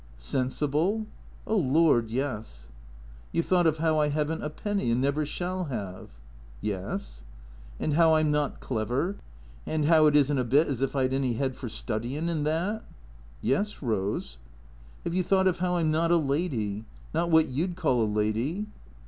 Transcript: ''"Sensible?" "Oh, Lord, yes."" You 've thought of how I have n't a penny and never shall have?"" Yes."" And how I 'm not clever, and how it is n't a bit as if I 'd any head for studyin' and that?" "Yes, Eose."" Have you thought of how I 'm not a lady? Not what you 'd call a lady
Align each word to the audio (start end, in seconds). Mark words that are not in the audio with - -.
''"Sensible?" 0.17 1.05
"Oh, 1.45 1.57
Lord, 1.57 2.09
yes."" 2.09 2.69
You 3.31 3.43
've 3.43 3.45
thought 3.45 3.67
of 3.67 3.77
how 3.77 3.99
I 3.99 4.07
have 4.07 4.31
n't 4.31 4.43
a 4.43 4.49
penny 4.49 4.89
and 4.89 4.99
never 4.99 5.27
shall 5.27 5.65
have?"" 5.65 6.09
Yes."" 6.59 7.21
And 7.79 7.93
how 7.93 8.15
I 8.15 8.21
'm 8.21 8.31
not 8.31 8.59
clever, 8.59 9.17
and 9.67 9.85
how 9.85 10.07
it 10.07 10.15
is 10.15 10.31
n't 10.33 10.39
a 10.39 10.43
bit 10.43 10.65
as 10.65 10.81
if 10.81 10.95
I 10.95 11.05
'd 11.05 11.13
any 11.13 11.33
head 11.33 11.55
for 11.55 11.69
studyin' 11.69 12.29
and 12.29 12.47
that?" 12.47 12.83
"Yes, 13.43 13.75
Eose."" 13.75 14.37
Have 15.03 15.13
you 15.13 15.21
thought 15.21 15.45
of 15.45 15.59
how 15.59 15.75
I 15.75 15.81
'm 15.81 15.91
not 15.91 16.09
a 16.09 16.17
lady? 16.17 16.83
Not 17.13 17.29
what 17.29 17.45
you 17.45 17.67
'd 17.67 17.75
call 17.75 18.01
a 18.03 18.09
lady 18.11 18.65